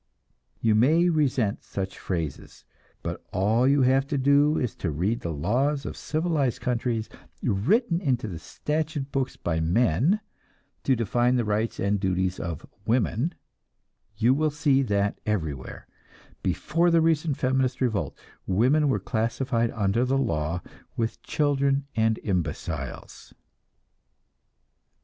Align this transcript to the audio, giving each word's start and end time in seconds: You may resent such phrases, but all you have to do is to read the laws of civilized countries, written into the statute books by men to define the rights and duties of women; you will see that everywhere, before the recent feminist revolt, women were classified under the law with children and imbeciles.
You 0.61 0.73
may 0.73 1.09
resent 1.09 1.61
such 1.63 1.99
phrases, 1.99 2.65
but 3.03 3.23
all 3.31 3.67
you 3.67 3.83
have 3.83 4.07
to 4.07 4.17
do 4.17 4.57
is 4.57 4.73
to 4.77 4.89
read 4.89 5.19
the 5.19 5.31
laws 5.31 5.85
of 5.85 5.95
civilized 5.95 6.59
countries, 6.59 7.07
written 7.43 8.01
into 8.01 8.27
the 8.27 8.39
statute 8.39 9.11
books 9.11 9.37
by 9.37 9.59
men 9.59 10.19
to 10.85 10.95
define 10.95 11.35
the 11.35 11.45
rights 11.45 11.79
and 11.79 11.99
duties 11.99 12.39
of 12.39 12.65
women; 12.83 13.35
you 14.17 14.33
will 14.33 14.49
see 14.49 14.81
that 14.81 15.19
everywhere, 15.27 15.85
before 16.41 16.89
the 16.89 16.99
recent 16.99 17.37
feminist 17.37 17.79
revolt, 17.79 18.17
women 18.47 18.89
were 18.89 18.99
classified 18.99 19.69
under 19.69 20.03
the 20.03 20.17
law 20.17 20.63
with 20.97 21.21
children 21.21 21.85
and 21.95 22.17
imbeciles. 22.23 23.35